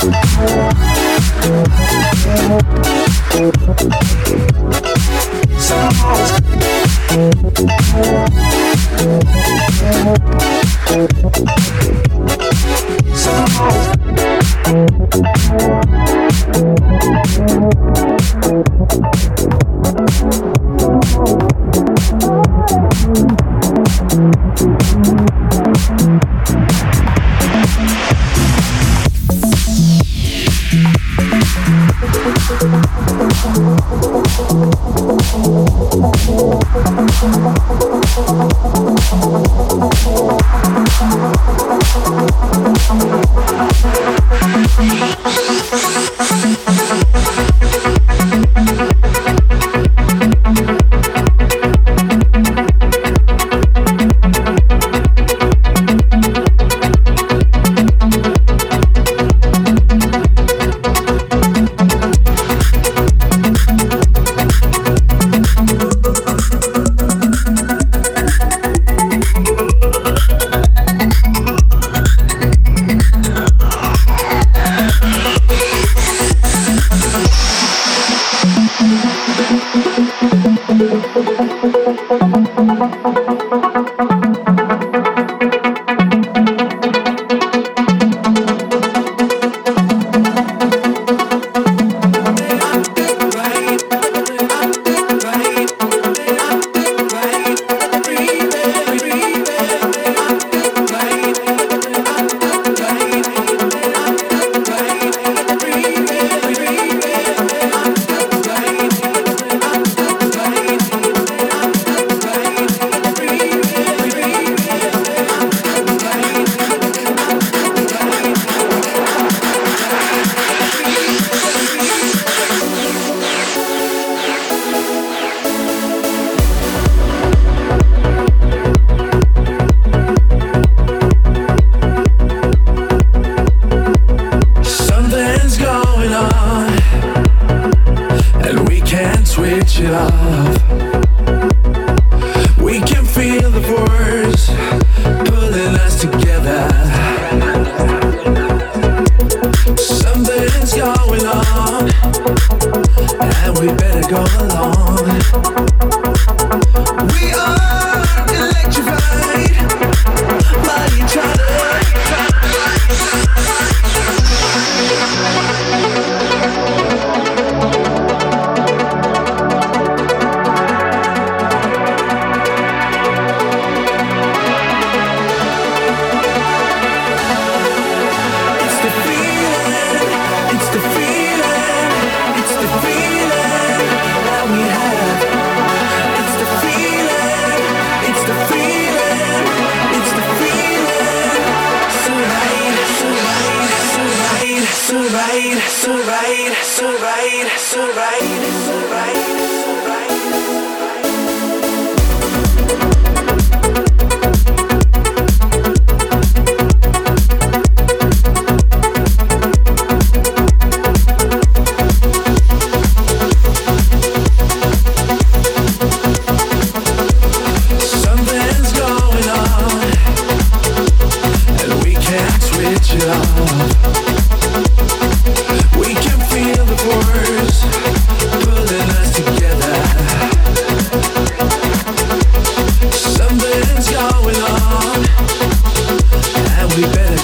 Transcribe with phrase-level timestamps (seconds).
[0.00, 0.12] we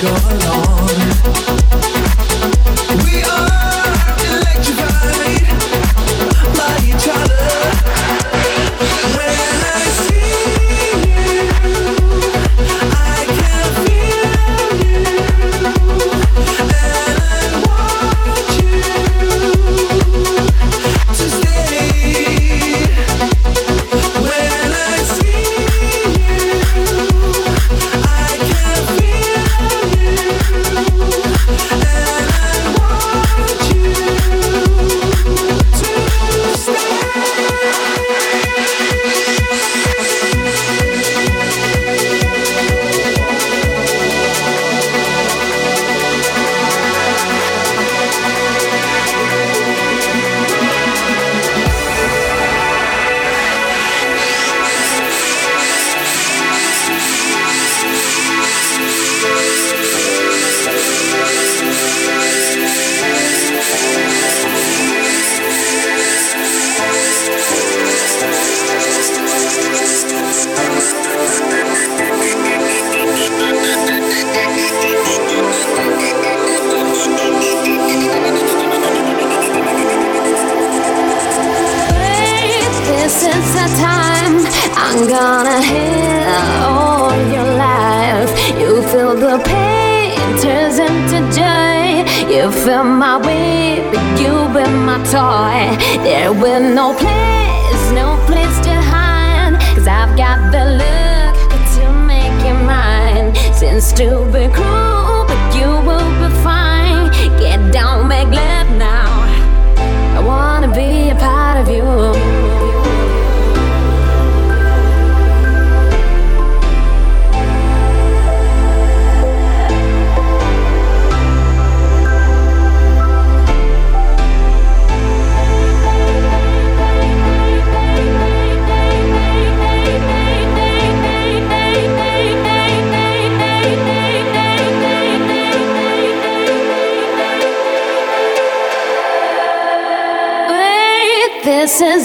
[0.04, 0.73] go along.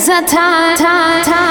[0.08, 1.49] A time, time, time.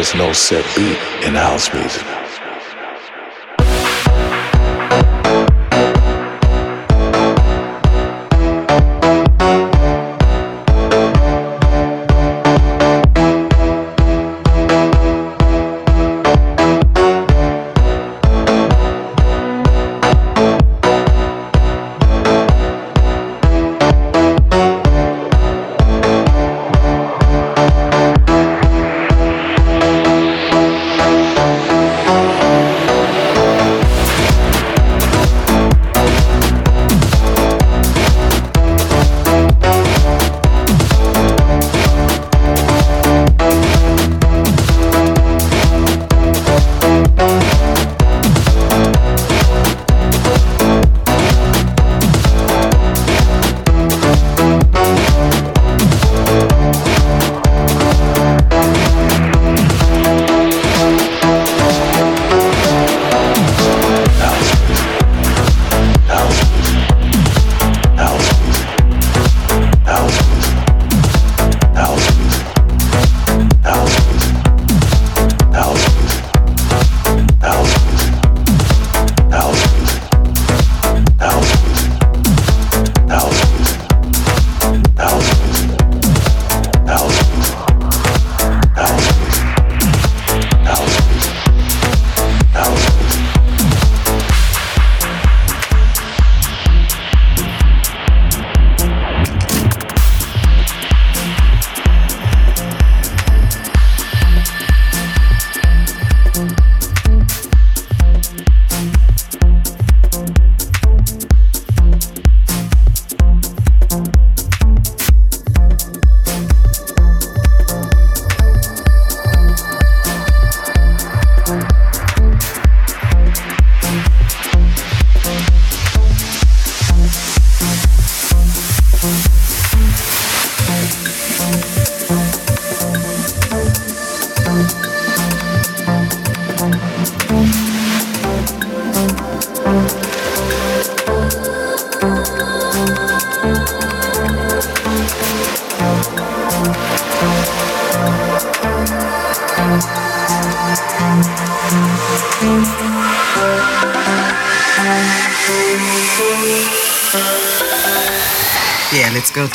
[0.00, 2.09] Is no set beat in house music.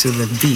[0.05, 0.54] To the beach.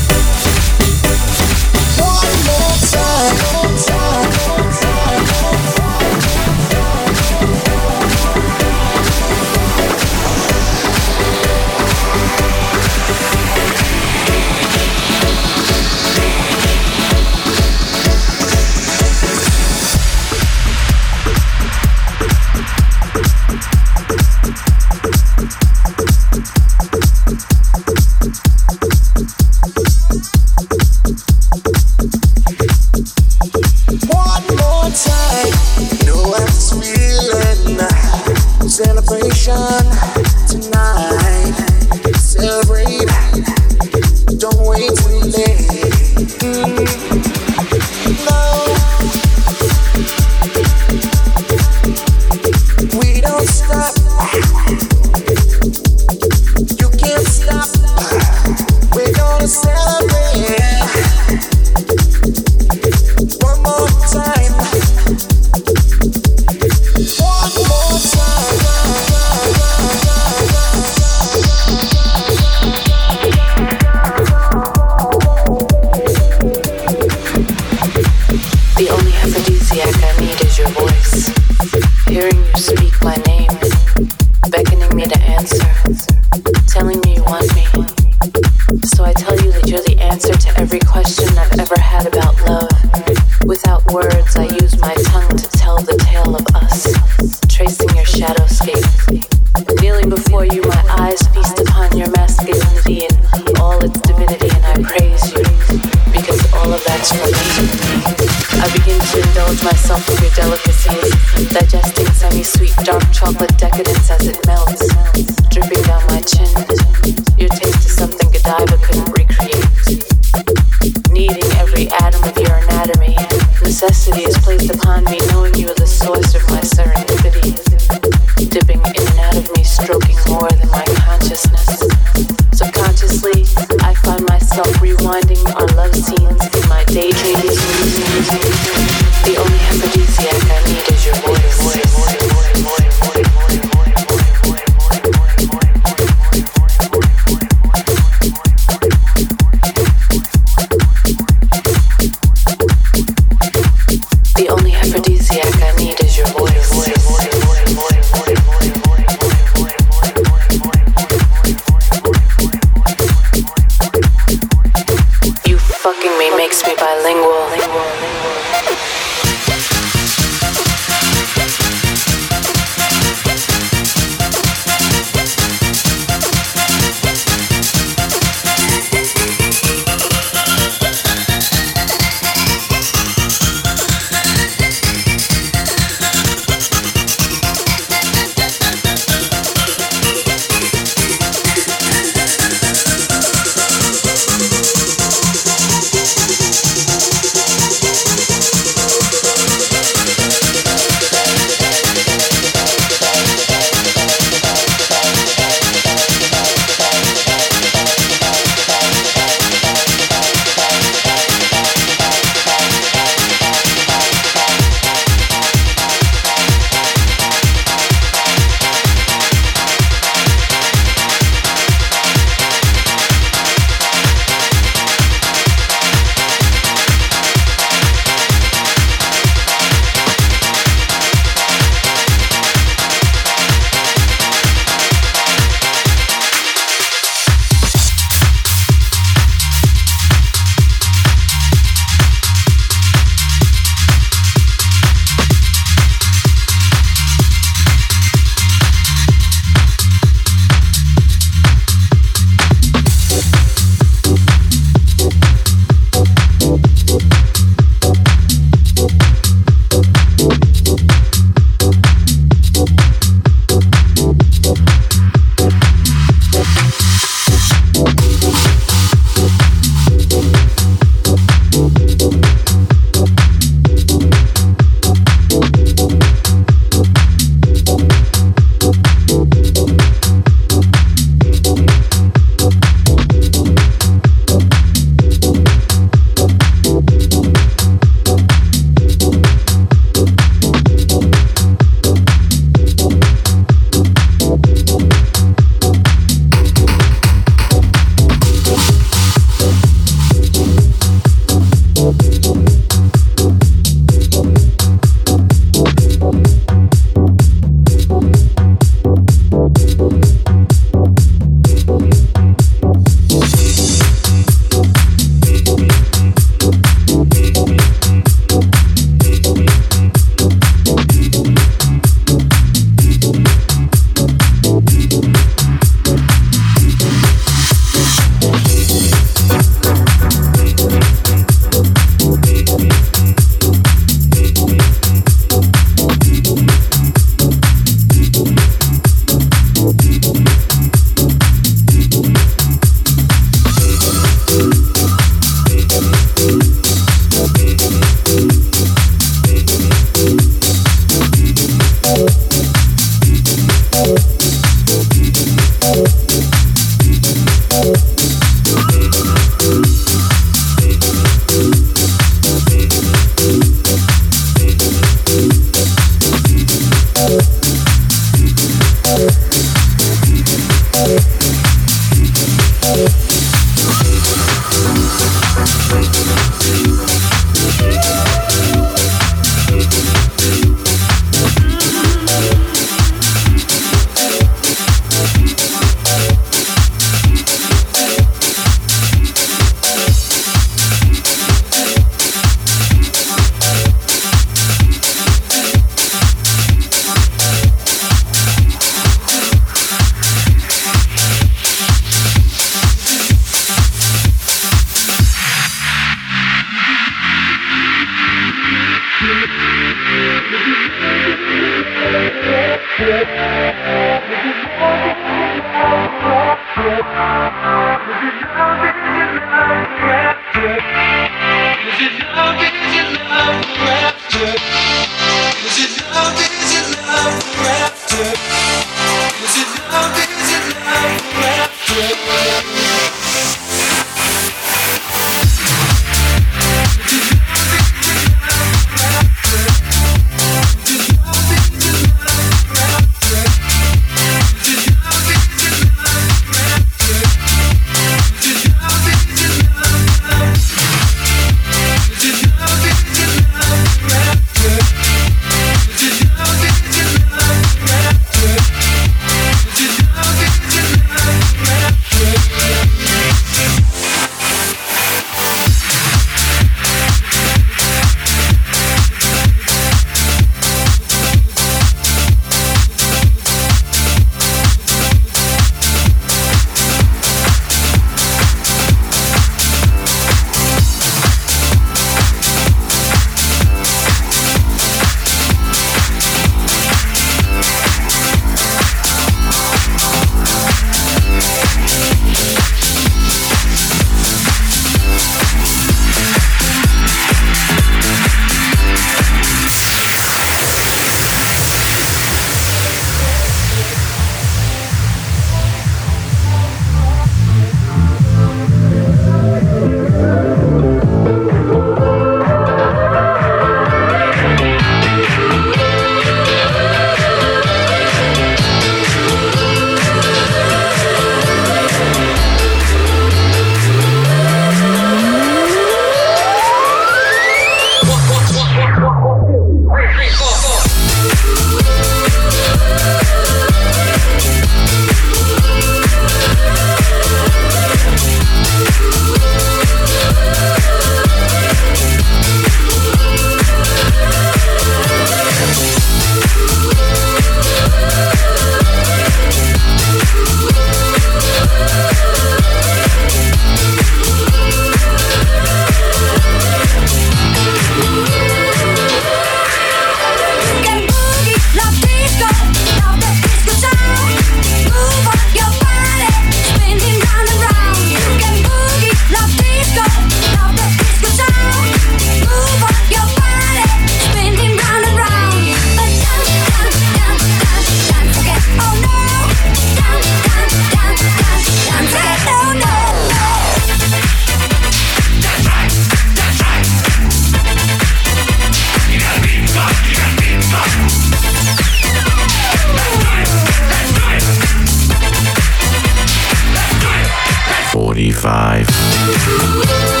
[598.09, 600.00] 35.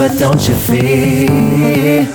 [0.00, 2.06] but don't you feel?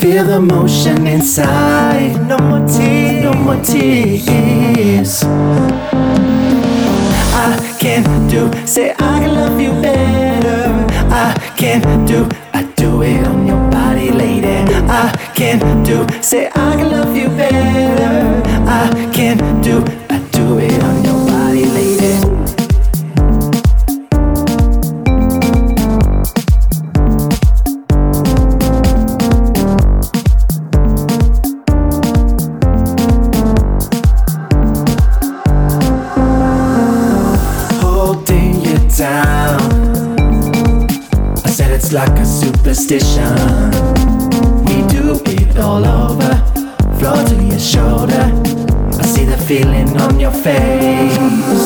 [0.00, 2.16] Feel the motion inside.
[2.26, 5.22] No more tears, no more tears.
[7.34, 10.62] I can do, say I can love you better.
[11.12, 14.56] I can do, I do it on your body, lady.
[14.88, 18.40] I can do, say I can love you better.
[18.66, 20.82] I can do, I do it
[42.74, 43.70] superstition.
[44.66, 46.34] We do it all over,
[46.98, 48.32] floor to your shoulder.
[48.98, 51.63] I see the feeling on your face.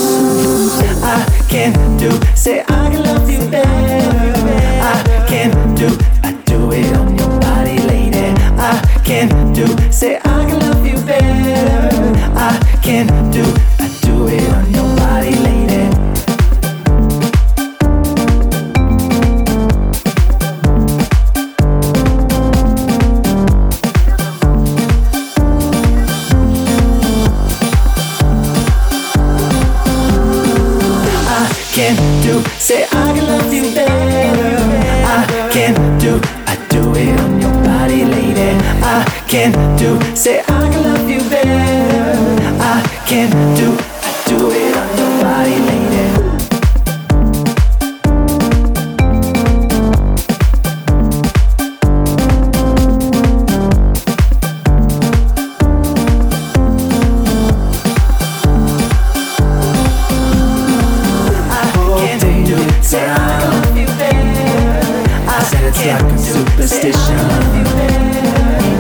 [65.92, 67.16] like a superstition.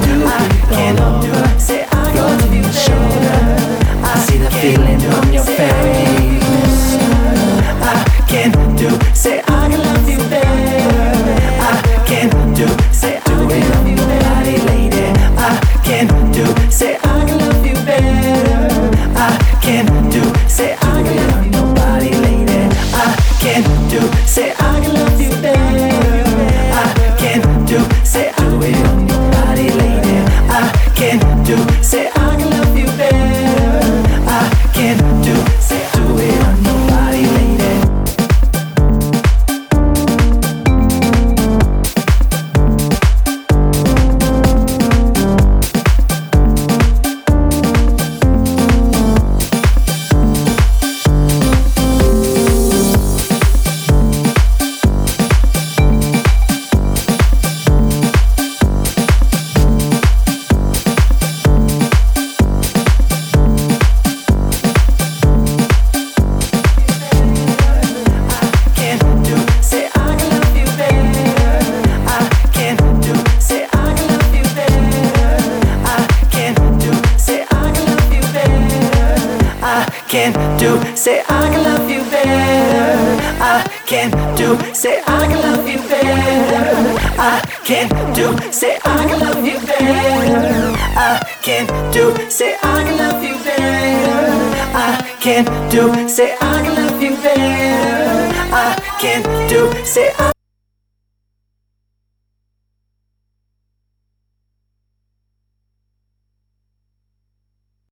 [0.04, 0.24] Do
[0.68, 1.58] can't undo.
[1.58, 2.62] Say I love you.
[2.64, 3.38] Shoulder.
[4.04, 6.07] I see the feeling on your face.